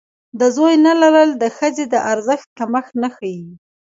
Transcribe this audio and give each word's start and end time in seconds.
د 0.39 0.41
زوی 0.55 0.75
نه 0.85 0.93
لرل 1.01 1.29
د 1.37 1.43
ښځې 1.57 1.85
د 1.93 1.95
ارزښت 2.11 2.47
کمښت 2.57 2.93
نه 3.03 3.09
ښيي. 3.15 3.45